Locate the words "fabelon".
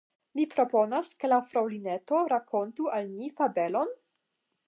3.39-3.93